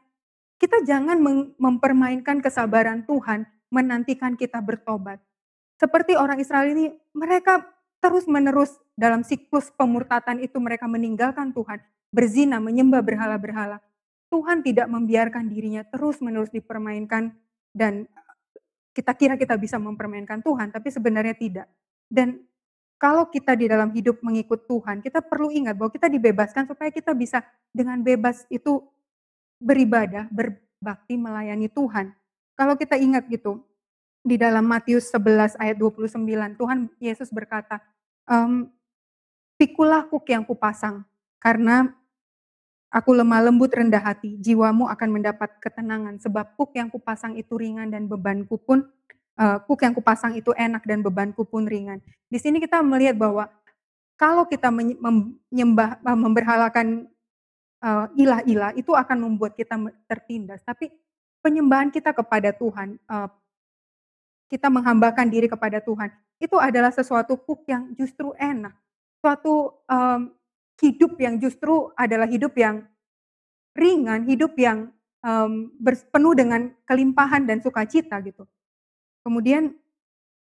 [0.61, 1.19] Kita jangan
[1.59, 5.19] mempermainkan kesabaran Tuhan menantikan kita bertobat.
[5.81, 7.67] Seperti orang Israel ini, mereka
[7.99, 11.83] terus-menerus dalam siklus pemurtatan itu mereka meninggalkan Tuhan,
[12.13, 13.81] berzina, menyembah berhala-berhala.
[14.29, 17.33] Tuhan tidak membiarkan dirinya terus-menerus dipermainkan
[17.73, 18.09] dan
[18.93, 21.67] kita kira kita bisa mempermainkan Tuhan, tapi sebenarnya tidak.
[22.13, 22.45] Dan
[23.01, 27.17] kalau kita di dalam hidup mengikut Tuhan, kita perlu ingat bahwa kita dibebaskan supaya kita
[27.17, 28.85] bisa dengan bebas itu
[29.59, 32.13] beribadah, berbakti, melayani Tuhan.
[32.53, 33.65] Kalau kita ingat gitu,
[34.23, 37.83] di dalam Matius 11 ayat 29, Tuhan Yesus berkata,
[38.31, 38.71] ehm,
[39.59, 41.03] pikulah kuk yang kupasang,
[41.43, 41.91] karena
[42.93, 47.89] aku lemah lembut rendah hati, jiwamu akan mendapat ketenangan, sebab kuk yang kupasang itu ringan
[47.89, 48.85] dan bebanku pun
[49.41, 52.05] uh, kuk yang kupasang itu enak dan bebanku pun ringan.
[52.29, 53.49] Di sini kita melihat bahwa
[54.21, 57.11] kalau kita menyembah, eh, memberhalakan
[57.83, 59.75] uh, ilah-ilah itu akan membuat kita
[60.07, 60.63] tertindas.
[60.63, 60.93] Tapi
[61.43, 63.27] penyembahan kita kepada Tuhan, uh,
[64.53, 68.77] kita menghambakan diri kepada Tuhan, itu adalah sesuatu kuk yang justru enak.
[69.19, 70.29] Suatu um,
[70.83, 72.83] hidup yang justru adalah hidup yang
[73.79, 74.91] ringan, hidup yang
[75.23, 75.71] um,
[76.11, 78.45] penuh dengan kelimpahan dan sukacita gitu.
[79.23, 79.73] Kemudian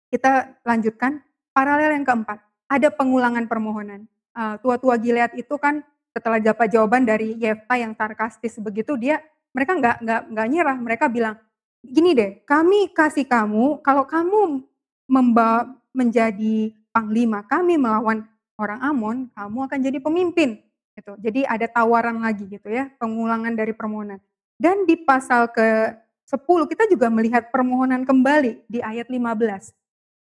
[0.08, 1.20] kita lanjutkan,
[1.52, 4.08] paralel yang keempat, ada pengulangan permohonan.
[4.32, 9.22] Uh, tua-tua Gilead itu kan setelah dapat jawaban dari Yefta yang sarkastis begitu, dia
[9.54, 11.36] mereka nggak nggak nggak nyerah, mereka bilang,
[11.84, 14.64] gini deh, kami kasih kamu, kalau kamu
[15.06, 18.26] membawa menjadi panglima, kami melawan
[18.60, 20.60] orang Amon, kamu akan jadi pemimpin.
[20.92, 21.16] Gitu.
[21.16, 24.20] Jadi ada tawaran lagi gitu ya, pengulangan dari permohonan.
[24.60, 29.72] Dan di pasal ke-10 kita juga melihat permohonan kembali di ayat 15.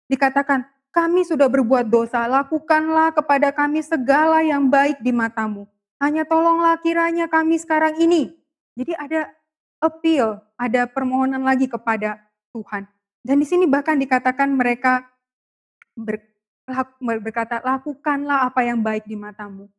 [0.08, 5.68] Dikatakan, kami sudah berbuat dosa, lakukanlah kepada kami segala yang baik di matamu.
[6.00, 8.32] Hanya tolonglah kiranya kami sekarang ini.
[8.80, 9.28] Jadi ada
[9.84, 12.24] appeal, ada permohonan lagi kepada
[12.56, 12.88] Tuhan.
[13.20, 15.04] Dan di sini bahkan dikatakan mereka
[15.94, 16.24] ber,
[17.22, 19.70] berkata, lakukanlah apa yang baik di matamu.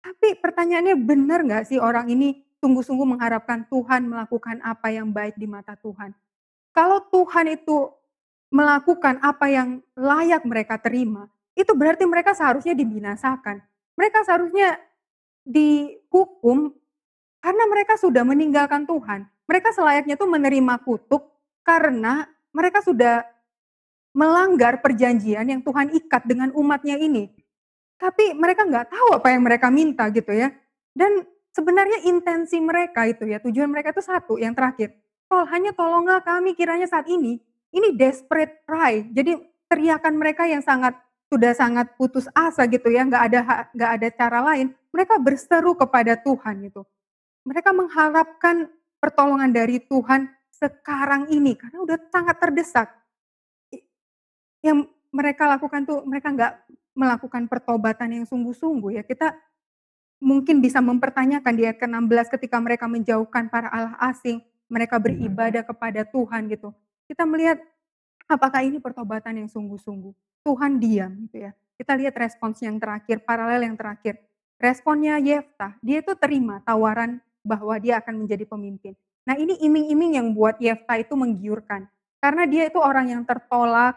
[0.00, 5.44] Tapi pertanyaannya benar nggak sih orang ini sungguh-sungguh mengharapkan Tuhan melakukan apa yang baik di
[5.44, 6.16] mata Tuhan?
[6.72, 7.92] Kalau Tuhan itu
[8.50, 13.60] melakukan apa yang layak mereka terima, itu berarti mereka seharusnya dibinasakan.
[13.94, 14.80] Mereka seharusnya
[15.44, 16.72] dihukum
[17.40, 19.28] karena mereka sudah meninggalkan Tuhan.
[19.44, 21.26] Mereka selayaknya itu menerima kutuk
[21.66, 23.26] karena mereka sudah
[24.10, 27.30] melanggar perjanjian yang Tuhan ikat dengan umatnya ini.
[28.00, 30.50] Tapi mereka nggak tahu apa yang mereka minta gitu ya.
[30.90, 31.22] Dan
[31.54, 34.96] sebenarnya intensi mereka itu ya, tujuan mereka itu satu, yang terakhir.
[35.30, 37.38] Tol, hanya tolonglah kami kiranya saat ini.
[37.70, 39.06] Ini desperate cry.
[39.14, 39.38] Jadi
[39.70, 40.98] teriakan mereka yang sangat
[41.30, 44.74] sudah sangat putus asa gitu ya, nggak ada nggak ada cara lain.
[44.90, 46.82] Mereka berseru kepada Tuhan gitu.
[47.46, 48.66] Mereka mengharapkan
[48.98, 52.99] pertolongan dari Tuhan sekarang ini karena udah sangat terdesak.
[54.60, 56.52] Yang mereka lakukan tuh mereka nggak
[56.94, 59.02] melakukan pertobatan yang sungguh-sungguh ya.
[59.02, 59.34] Kita
[60.20, 66.04] mungkin bisa mempertanyakan di ayat ke-16 ketika mereka menjauhkan para Allah asing, mereka beribadah kepada
[66.04, 66.70] Tuhan gitu.
[67.08, 67.58] Kita melihat
[68.28, 70.12] apakah ini pertobatan yang sungguh-sungguh.
[70.46, 71.52] Tuhan diam gitu ya.
[71.80, 74.20] Kita lihat respons yang terakhir, paralel yang terakhir.
[74.60, 78.92] Responnya Yefta, dia itu terima tawaran bahwa dia akan menjadi pemimpin.
[79.24, 81.88] Nah ini iming-iming yang buat Yefta itu menggiurkan.
[82.20, 83.96] Karena dia itu orang yang tertolak,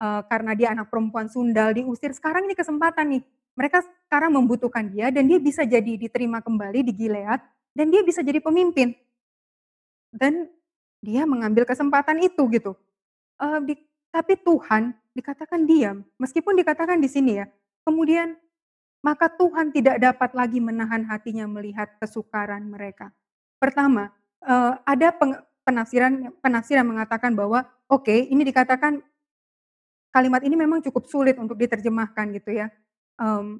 [0.00, 3.22] uh, karena dia anak perempuan sundal diusir, sekarang ini kesempatan nih.
[3.54, 7.38] Mereka sekarang membutuhkan dia dan dia bisa jadi diterima kembali di Gilead
[7.74, 8.94] dan dia bisa jadi pemimpin.
[10.10, 10.50] Dan
[10.98, 12.74] dia mengambil kesempatan itu gitu.
[13.38, 13.78] Uh, di,
[14.10, 17.46] tapi Tuhan dikatakan diam, meskipun dikatakan di sini ya.
[17.86, 18.34] Kemudian
[19.04, 23.12] maka Tuhan tidak dapat lagi menahan hatinya melihat kesukaran mereka.
[23.60, 25.12] Pertama, uh, ada
[25.62, 29.04] penafsiran penafsiran mengatakan bahwa oke, okay, ini dikatakan
[30.14, 32.70] kalimat ini memang cukup sulit untuk diterjemahkan gitu ya.
[33.18, 33.58] Um,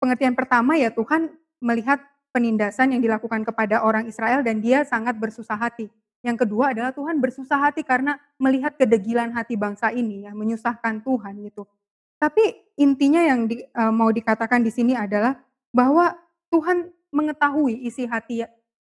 [0.00, 1.28] pengertian pertama ya Tuhan
[1.60, 2.00] melihat
[2.32, 5.92] penindasan yang dilakukan kepada orang Israel dan dia sangat bersusah hati.
[6.24, 11.44] Yang kedua adalah Tuhan bersusah hati karena melihat kedegilan hati bangsa ini ya, menyusahkan Tuhan
[11.44, 11.68] gitu.
[12.16, 15.36] Tapi intinya yang di, uh, mau dikatakan di sini adalah
[15.68, 16.16] bahwa
[16.48, 18.44] Tuhan mengetahui isi hati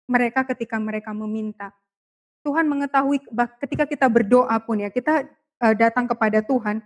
[0.07, 1.75] mereka ketika mereka meminta.
[2.43, 3.19] Tuhan mengetahui
[3.59, 5.27] ketika kita berdoa pun ya, kita
[5.63, 6.81] uh, datang kepada Tuhan,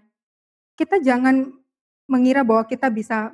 [0.78, 1.54] kita jangan
[2.10, 3.32] mengira bahwa kita bisa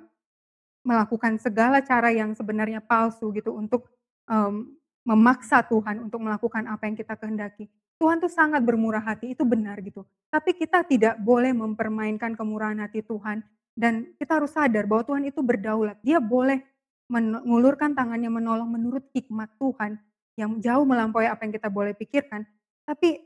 [0.84, 3.91] melakukan segala cara yang sebenarnya palsu gitu untuk
[4.30, 4.71] um,
[5.04, 7.67] memaksa Tuhan untuk melakukan apa yang kita kehendaki.
[7.99, 10.08] Tuhan tuh sangat bermurah hati, itu benar gitu.
[10.32, 13.43] Tapi kita tidak boleh mempermainkan kemurahan hati Tuhan
[13.75, 15.99] dan kita harus sadar bahwa Tuhan itu berdaulat.
[15.99, 16.63] Dia boleh
[17.12, 19.99] mengulurkan tangannya menolong menurut hikmat Tuhan
[20.39, 22.47] yang jauh melampaui apa yang kita boleh pikirkan.
[22.88, 23.19] Tapi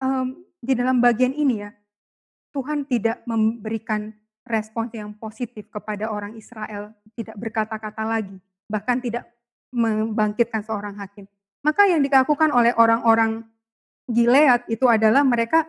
[0.00, 1.70] um, di dalam bagian ini ya,
[2.52, 4.12] Tuhan tidak memberikan
[4.46, 8.38] respons yang positif kepada orang Israel, tidak berkata-kata lagi,
[8.70, 9.28] bahkan tidak
[9.74, 11.26] membangkitkan seorang hakim.
[11.66, 13.42] Maka yang dilakukan oleh orang-orang
[14.06, 15.66] Gilead itu adalah mereka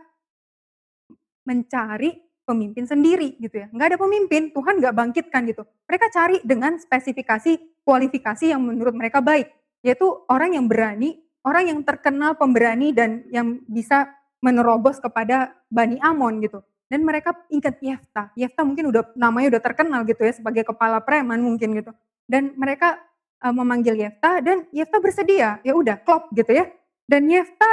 [1.42, 2.14] mencari
[2.46, 3.68] pemimpin sendiri gitu ya.
[3.74, 5.66] Nggak ada pemimpin, Tuhan nggak bangkitkan gitu.
[5.90, 9.50] Mereka cari dengan spesifikasi kualifikasi yang menurut mereka baik,
[9.82, 16.40] yaitu orang yang berani, orang yang terkenal pemberani dan yang bisa menerobos kepada Bani Amon
[16.44, 16.62] gitu.
[16.88, 18.32] Dan mereka ingat Yefta.
[18.38, 21.92] Yefta mungkin udah namanya udah terkenal gitu ya sebagai kepala preman mungkin gitu.
[22.24, 22.96] Dan mereka
[23.44, 25.60] uh, memanggil Yefta dan Yefta bersedia.
[25.68, 26.72] Ya udah klop gitu ya.
[27.04, 27.68] Dan Yefta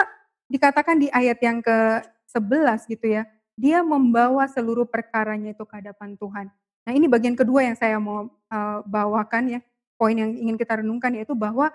[0.50, 3.22] dikatakan di ayat yang ke-11 gitu ya.
[3.55, 6.46] Dia membawa seluruh perkaranya itu ke hadapan Tuhan.
[6.85, 9.61] Nah, ini bagian kedua yang saya mau uh, bawakan ya.
[9.94, 11.70] Poin yang ingin kita renungkan yaitu bahwa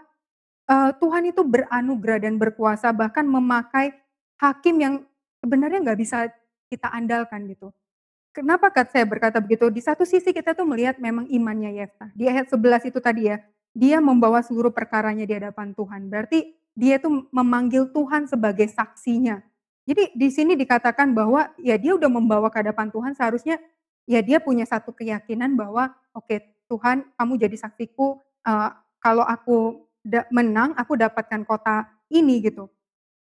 [0.68, 3.96] uh, Tuhan itu beranugerah dan berkuasa bahkan memakai
[4.40, 4.94] hakim yang
[5.44, 6.32] sebenarnya nggak bisa
[6.72, 7.76] kita andalkan gitu.
[8.32, 9.68] Kenapa saya berkata begitu?
[9.74, 12.14] Di satu sisi kita tuh melihat memang imannya Yefta.
[12.16, 13.42] Di ayat 11 itu tadi ya,
[13.74, 16.08] dia membawa seluruh perkaranya di hadapan Tuhan.
[16.08, 19.44] Berarti dia tuh memanggil Tuhan sebagai saksinya.
[19.90, 23.58] Jadi di sini dikatakan bahwa ya dia udah membawa ke hadapan Tuhan seharusnya
[24.06, 28.70] ya dia punya satu keyakinan bahwa oke okay, Tuhan kamu jadi saksiku uh,
[29.02, 29.90] kalau aku
[30.30, 32.70] menang aku dapatkan kota ini gitu.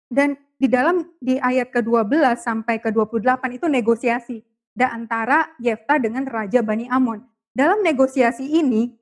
[0.08, 4.38] Dan di dalam di ayat ke-12 sampai ke-28 itu negosiasi.
[4.76, 7.24] dan antara Yefta dengan Raja Bani Amon.
[7.56, 8.92] Dalam negosiasi ini,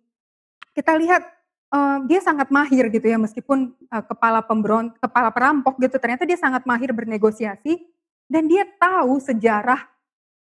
[0.70, 1.26] kita lihat
[1.74, 6.38] uh, dia sangat mahir gitu ya, meskipun uh, kepala pemberon, kepala perampok gitu, ternyata dia
[6.38, 7.82] sangat mahir bernegosiasi
[8.30, 9.82] dan dia tahu sejarah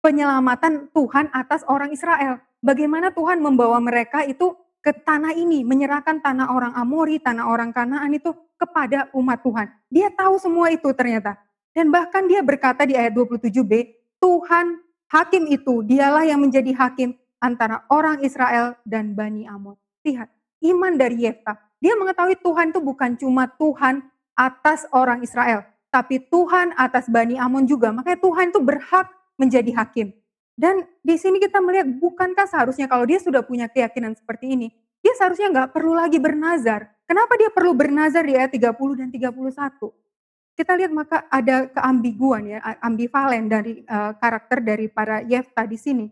[0.06, 2.38] penyelamatan Tuhan atas orang Israel.
[2.62, 8.14] Bagaimana Tuhan membawa mereka itu ke tanah ini, menyerahkan tanah orang Amori, tanah orang Kanaan
[8.14, 9.66] itu kepada umat Tuhan.
[9.88, 11.38] Dia tahu semua itu ternyata.
[11.70, 17.86] Dan bahkan dia berkata di ayat 27b, Tuhan hakim itu, dialah yang menjadi hakim antara
[17.86, 19.78] orang Israel dan Bani Amon.
[20.02, 20.26] Lihat,
[20.66, 21.54] iman dari Yefta.
[21.78, 24.02] Dia mengetahui Tuhan itu bukan cuma Tuhan
[24.34, 25.62] atas orang Israel,
[25.94, 27.94] tapi Tuhan atas Bani Amon juga.
[27.94, 29.06] Makanya Tuhan itu berhak
[29.38, 30.10] menjadi hakim.
[30.58, 35.14] Dan di sini kita melihat, bukankah seharusnya kalau dia sudah punya keyakinan seperti ini, dia
[35.14, 36.90] seharusnya nggak perlu lagi bernazar.
[37.08, 39.48] Kenapa dia perlu bernazar di ayat 30 dan 31?
[40.58, 46.06] Kita lihat maka ada keambiguan ya, ambivalen dari uh, karakter dari para Yefta di sini.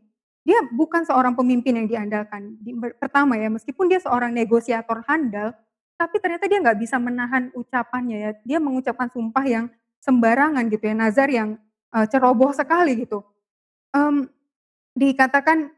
[0.47, 2.55] Dia bukan seorang pemimpin yang diandalkan.
[2.63, 5.51] Di, pertama ya, meskipun dia seorang negosiator handal,
[5.99, 8.31] tapi ternyata dia nggak bisa menahan ucapannya ya.
[8.47, 9.67] Dia mengucapkan sumpah yang
[9.99, 11.59] sembarangan gitu ya, nazar yang
[11.91, 13.27] uh, ceroboh sekali gitu.
[13.91, 14.31] Um,
[14.95, 15.75] dikatakan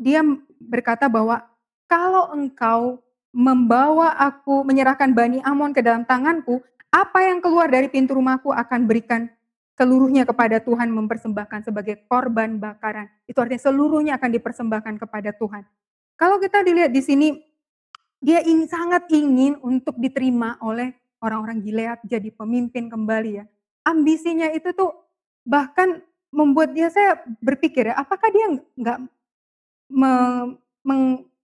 [0.00, 0.24] dia
[0.56, 1.51] berkata bahwa
[1.92, 3.04] kalau engkau
[3.36, 8.88] membawa aku menyerahkan Bani Amon ke dalam tanganku, apa yang keluar dari pintu rumahku akan
[8.88, 9.28] berikan
[9.76, 13.12] seluruhnya kepada Tuhan mempersembahkan sebagai korban bakaran.
[13.28, 15.68] Itu artinya seluruhnya akan dipersembahkan kepada Tuhan.
[16.16, 17.28] Kalau kita dilihat di sini,
[18.24, 23.44] dia ingin, sangat ingin untuk diterima oleh orang-orang Gilead jadi pemimpin kembali ya.
[23.84, 24.96] Ambisinya itu tuh
[25.44, 26.00] bahkan
[26.32, 28.46] membuat dia saya berpikir ya, apakah dia
[28.80, 28.98] nggak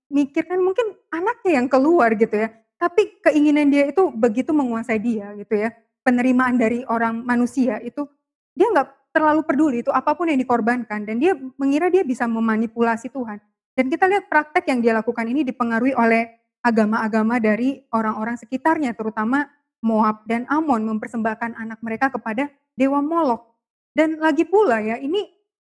[0.09, 2.49] memikirkan mungkin anaknya yang keluar gitu ya,
[2.81, 5.73] tapi keinginan dia itu begitu menguasai dia gitu ya,
[6.05, 8.09] penerimaan dari orang manusia itu
[8.57, 13.13] dia nggak terlalu peduli itu apa pun yang dikorbankan dan dia mengira dia bisa memanipulasi
[13.13, 13.39] Tuhan.
[13.79, 16.35] Dan kita lihat praktek yang dia lakukan ini dipengaruhi oleh
[16.67, 19.47] agama-agama dari orang-orang sekitarnya, terutama
[19.79, 23.55] Moab dan Amon mempersembahkan anak mereka kepada dewa Molok.
[23.95, 25.31] Dan lagi pula ya, ini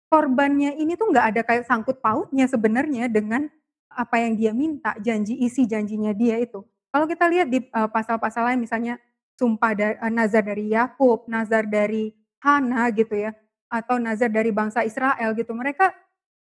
[0.10, 3.48] korbannya ini tuh nggak ada kayak sangkut pautnya sebenarnya dengan
[3.96, 6.64] apa yang dia minta, janji isi janjinya dia itu.
[6.92, 9.00] Kalau kita lihat di uh, pasal-pasal lain misalnya
[9.40, 12.12] sumpah dari, uh, nazar dari Yakub, nazar dari
[12.44, 13.32] Hana gitu ya,
[13.72, 15.56] atau nazar dari bangsa Israel gitu.
[15.56, 15.92] Mereka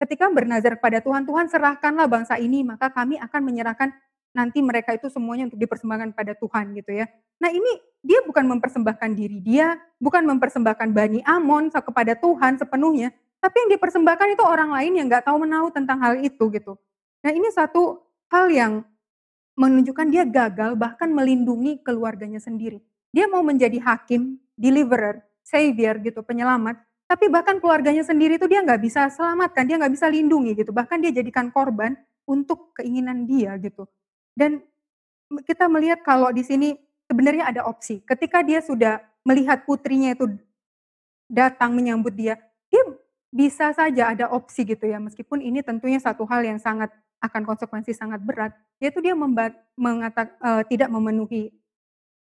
[0.02, 3.92] ketika bernazar kepada Tuhan, Tuhan serahkanlah bangsa ini, maka kami akan menyerahkan
[4.30, 7.06] nanti mereka itu semuanya untuk dipersembahkan pada Tuhan gitu ya.
[7.42, 13.10] Nah ini dia bukan mempersembahkan diri dia, bukan mempersembahkan Bani Amon kepada Tuhan sepenuhnya,
[13.42, 16.78] tapi yang dipersembahkan itu orang lain yang nggak tahu menahu tentang hal itu gitu.
[17.20, 18.00] Nah ini satu
[18.32, 18.72] hal yang
[19.60, 22.80] menunjukkan dia gagal bahkan melindungi keluarganya sendiri.
[23.12, 26.80] Dia mau menjadi hakim, deliverer, savior gitu, penyelamat,
[27.10, 30.70] tapi bahkan keluarganya sendiri itu dia nggak bisa selamatkan, dia nggak bisa lindungi gitu.
[30.70, 33.90] Bahkan dia jadikan korban untuk keinginan dia gitu.
[34.32, 34.62] Dan
[35.42, 36.78] kita melihat kalau di sini
[37.10, 37.98] sebenarnya ada opsi.
[38.06, 40.30] Ketika dia sudah melihat putrinya itu
[41.26, 42.38] datang menyambut dia,
[42.70, 42.82] dia
[43.34, 47.92] bisa saja ada opsi gitu ya, meskipun ini tentunya satu hal yang sangat akan konsekuensi
[47.92, 49.12] sangat berat, yaitu dia
[49.76, 51.52] mengatak, uh, tidak memenuhi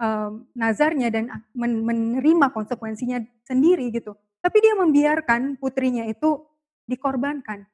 [0.01, 4.17] uh, nazarnya dan men menerima konsekuensinya sendiri gitu.
[4.41, 6.41] Tapi dia membiarkan putrinya itu
[6.89, 7.69] dikorbankan.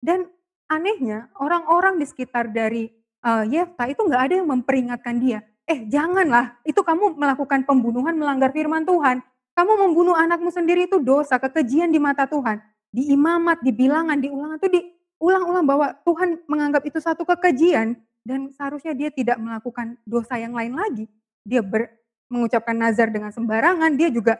[0.00, 0.32] Dan
[0.72, 2.88] anehnya orang-orang di sekitar dari
[3.20, 8.54] uh, Yefta itu nggak ada yang memperingatkan dia eh janganlah, itu kamu melakukan pembunuhan melanggar
[8.54, 9.18] firman Tuhan.
[9.58, 12.62] Kamu membunuh anakmu sendiri itu dosa, kekejian di mata Tuhan.
[12.94, 14.68] Di imamat, di bilangan, di ulangan itu
[15.16, 20.76] diulang-ulang bahwa Tuhan menganggap itu satu kekejian dan seharusnya dia tidak melakukan dosa yang lain
[20.76, 21.08] lagi.
[21.46, 21.88] Dia ber,
[22.28, 24.36] mengucapkan nazar dengan sembarangan, dia juga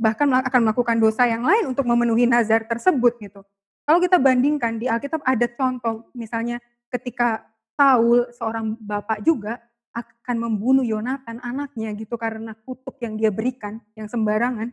[0.00, 3.40] bahkan akan melakukan dosa yang lain untuk memenuhi nazar tersebut gitu.
[3.84, 9.58] Kalau kita bandingkan di Alkitab ada contoh misalnya ketika Saul seorang bapak juga
[9.90, 14.70] akan membunuh Yonatan anaknya gitu karena kutuk yang dia berikan yang sembarangan,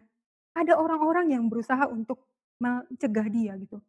[0.54, 2.22] ada orang-orang yang berusaha untuk
[2.62, 3.82] mencegah dia gitu.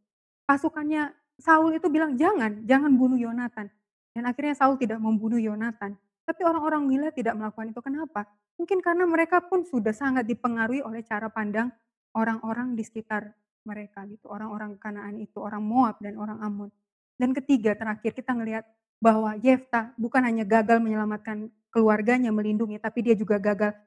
[0.48, 3.70] Pasukannya Saul itu bilang jangan, jangan bunuh Yonatan.
[4.10, 5.94] Dan akhirnya Saul tidak membunuh Yonatan.
[6.26, 7.80] Tapi orang-orang Mila tidak melakukan itu.
[7.80, 8.26] Kenapa?
[8.58, 11.70] Mungkin karena mereka pun sudah sangat dipengaruhi oleh cara pandang
[12.12, 13.30] orang-orang di sekitar
[13.62, 14.26] mereka gitu.
[14.26, 16.70] Orang-orang Kanaan itu, orang Moab dan orang Ammon.
[17.14, 18.66] Dan ketiga terakhir kita ngelihat
[18.98, 23.78] bahwa Yefta bukan hanya gagal menyelamatkan keluarganya melindungi, tapi dia juga gagal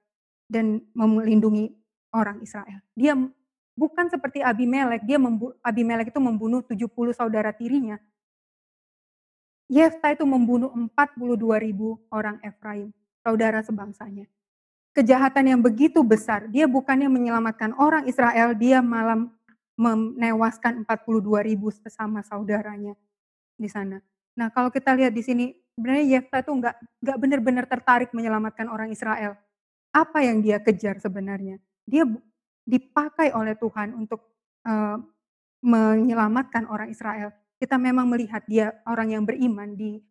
[0.48, 1.76] dan melindungi
[2.16, 2.80] orang Israel.
[2.96, 3.16] Dia
[3.82, 6.86] bukan seperti Abimelek, dia membu Abimelek itu membunuh 70
[7.18, 7.98] saudara tirinya.
[9.66, 12.94] Yefta itu membunuh 42 ribu orang Efraim,
[13.26, 14.30] saudara sebangsanya.
[14.92, 19.32] Kejahatan yang begitu besar, dia bukannya menyelamatkan orang Israel, dia malam
[19.80, 22.94] menewaskan 42 ribu sesama saudaranya
[23.56, 24.04] di sana.
[24.36, 28.92] Nah, kalau kita lihat di sini, sebenarnya Yefta itu nggak nggak benar-benar tertarik menyelamatkan orang
[28.92, 29.40] Israel.
[29.96, 31.64] Apa yang dia kejar sebenarnya?
[31.88, 32.04] Dia
[32.66, 34.22] dipakai oleh Tuhan untuk
[34.66, 34.98] uh,
[35.62, 37.34] menyelamatkan orang Israel.
[37.62, 40.02] Kita memang melihat dia orang yang beriman di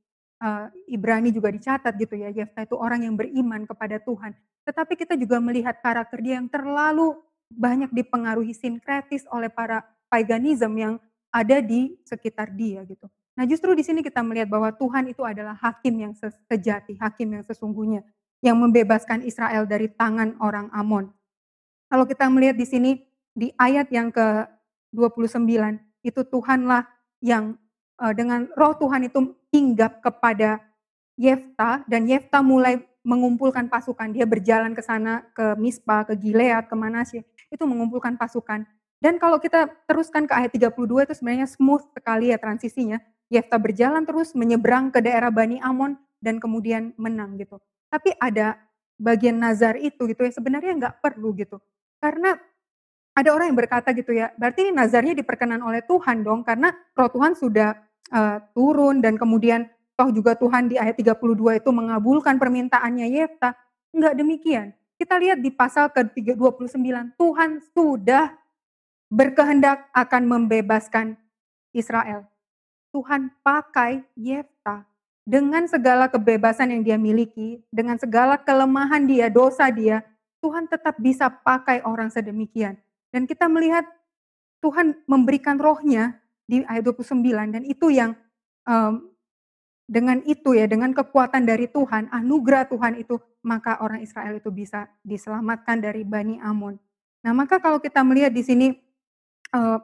[0.43, 2.31] uh, Ibrani juga dicatat gitu ya.
[2.31, 4.35] Yefta itu orang yang beriman kepada Tuhan.
[4.63, 7.19] Tetapi kita juga melihat karakter dia yang terlalu
[7.51, 10.95] banyak dipengaruhi sinkretis oleh para paganism yang
[11.31, 13.07] ada di sekitar dia gitu.
[13.35, 16.13] Nah justru di sini kita melihat bahwa Tuhan itu adalah hakim yang
[16.47, 18.03] sejati, hakim yang sesungguhnya,
[18.43, 21.11] yang membebaskan Israel dari tangan orang Amon.
[21.91, 23.03] Kalau kita melihat di sini,
[23.35, 25.51] di ayat yang ke-29,
[26.07, 26.87] itu Tuhanlah
[27.19, 27.59] yang
[27.99, 30.63] uh, dengan roh Tuhan itu hinggap kepada
[31.21, 34.15] Yefta, dan Yefta mulai mengumpulkan pasukan.
[34.15, 38.65] Dia berjalan ke sana, ke Mispa, ke Gilead, ke Manasye itu mengumpulkan pasukan.
[39.01, 43.01] Dan kalau kita teruskan ke ayat 32 itu sebenarnya smooth sekali ya transisinya.
[43.31, 47.59] Yefta berjalan terus menyeberang ke daerah Bani Amon dan kemudian menang gitu.
[47.89, 48.61] Tapi ada
[49.01, 51.57] bagian nazar itu gitu ya sebenarnya nggak perlu gitu.
[52.01, 52.35] Karena
[53.13, 57.11] ada orang yang berkata gitu ya, berarti ini nazarnya diperkenan oleh Tuhan dong karena roh
[57.13, 57.77] Tuhan sudah
[58.09, 59.69] uh, turun dan kemudian
[60.01, 63.53] toh juga Tuhan di ayat 32 itu mengabulkan permintaannya Yefta.
[63.93, 64.73] Enggak demikian.
[64.97, 66.77] Kita lihat di pasal ke-29,
[67.17, 68.37] Tuhan sudah
[69.09, 71.17] berkehendak akan membebaskan
[71.73, 72.29] Israel.
[72.93, 74.85] Tuhan pakai Yefta
[75.25, 80.05] dengan segala kebebasan yang dia miliki, dengan segala kelemahan dia, dosa dia,
[80.41, 82.81] Tuhan tetap bisa pakai orang sedemikian.
[83.13, 83.85] Dan kita melihat
[84.65, 87.21] Tuhan memberikan rohnya di ayat 29
[87.55, 88.17] dan itu yang
[88.69, 89.11] um,
[89.91, 94.87] dengan itu ya, dengan kekuatan dari Tuhan, anugerah Tuhan itu, maka orang Israel itu bisa
[95.03, 96.79] diselamatkan dari Bani Amon.
[97.27, 98.67] Nah, maka kalau kita melihat di sini
[99.51, 99.83] uh,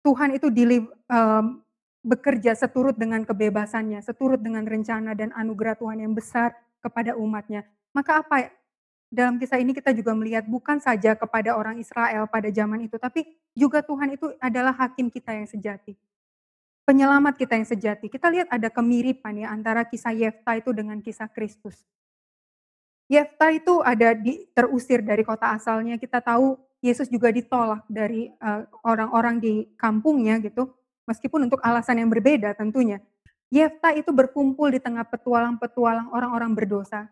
[0.00, 0.80] Tuhan itu dili,
[1.12, 1.44] uh,
[2.00, 7.68] bekerja seturut dengan kebebasannya, seturut dengan rencana dan anugerah Tuhan yang besar kepada umatnya.
[7.92, 8.48] Maka apa
[9.10, 13.26] dalam kisah ini kita juga melihat bukan saja kepada orang Israel pada zaman itu, tapi
[13.52, 15.98] juga Tuhan itu adalah hakim kita yang sejati
[16.90, 18.10] penyelamat kita yang sejati.
[18.10, 21.86] Kita lihat ada kemiripan ya antara kisah Yefta itu dengan kisah Kristus.
[23.06, 25.94] Yefta itu ada di, terusir dari kota asalnya.
[26.02, 30.66] Kita tahu Yesus juga ditolak dari eh, orang-orang uh, di kampungnya gitu,
[31.06, 32.98] meskipun untuk alasan yang berbeda tentunya.
[33.54, 37.06] Yefta itu berkumpul di tengah petualang-petualang orang-orang berdosa.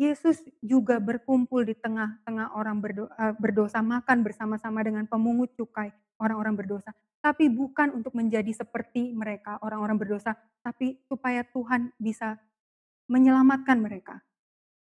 [0.00, 6.96] Yesus juga berkumpul di tengah-tengah orang eh, berdosa, makan bersama-sama dengan pemungut cukai, orang-orang berdosa
[7.20, 10.32] tapi bukan untuk menjadi seperti mereka, orang-orang berdosa,
[10.64, 12.40] tapi supaya Tuhan bisa
[13.12, 14.24] menyelamatkan mereka.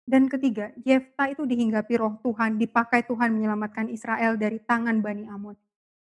[0.05, 5.57] Dan ketiga, Yefta itu dihinggapi roh Tuhan, dipakai Tuhan menyelamatkan Israel dari tangan Bani Amon.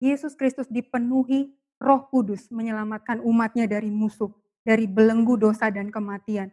[0.02, 4.30] Yesus Kristus dipenuhi roh kudus menyelamatkan umatnya dari musuh,
[4.66, 6.50] dari belenggu dosa dan kematian.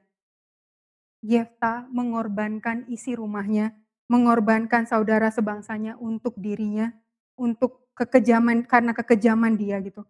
[1.22, 3.78] Yefta mengorbankan isi rumahnya,
[4.10, 6.90] mengorbankan saudara sebangsanya untuk dirinya,
[7.38, 10.02] untuk kekejaman karena kekejaman dia gitu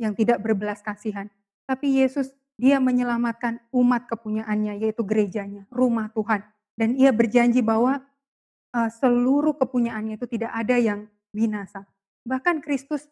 [0.00, 1.28] yang tidak berbelas kasihan.
[1.68, 6.40] Tapi Yesus dia menyelamatkan umat kepunyaannya yaitu gerejanya, rumah Tuhan
[6.76, 8.04] dan ia berjanji bahwa
[8.76, 11.88] uh, seluruh kepunyaannya itu tidak ada yang binasa.
[12.28, 13.08] Bahkan Kristus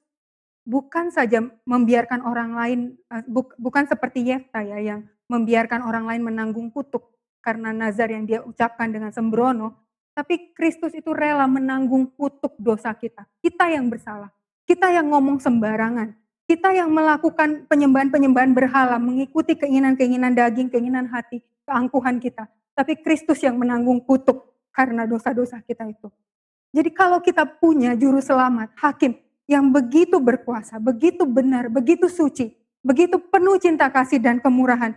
[0.65, 6.23] bukan saja membiarkan orang lain uh, buk, bukan seperti Yefta ya yang membiarkan orang lain
[6.25, 7.14] menanggung kutuk
[7.45, 9.85] karena nazar yang dia ucapkan dengan sembrono,
[10.17, 13.29] tapi Kristus itu rela menanggung kutuk dosa kita.
[13.45, 14.33] Kita yang bersalah.
[14.65, 16.17] Kita yang ngomong sembarangan.
[16.49, 22.49] Kita yang melakukan penyembahan-penyembahan berhala, mengikuti keinginan-keinginan daging, keinginan hati, keangkuhan kita.
[22.73, 26.09] Tapi Kristus yang menanggung kutuk karena dosa-dosa kita itu.
[26.75, 29.15] Jadi kalau kita punya juru selamat, hakim
[29.47, 34.95] yang begitu berkuasa, begitu benar, begitu suci, begitu penuh cinta kasih dan kemurahan,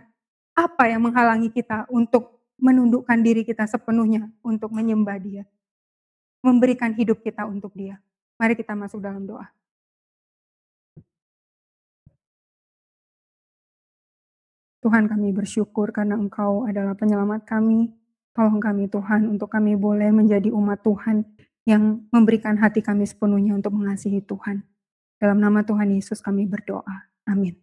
[0.58, 5.44] apa yang menghalangi kita untuk menundukkan diri kita sepenuhnya untuk menyembah Dia,
[6.42, 8.02] memberikan hidup kita untuk Dia.
[8.38, 9.46] Mari kita masuk dalam doa.
[14.78, 17.90] Tuhan kami bersyukur karena Engkau adalah penyelamat kami.
[18.30, 21.26] Tolong kami Tuhan untuk kami boleh menjadi umat Tuhan
[21.66, 24.62] yang memberikan hati kami sepenuhnya untuk mengasihi Tuhan.
[25.18, 27.10] Dalam nama Tuhan Yesus kami berdoa.
[27.26, 27.58] Amin.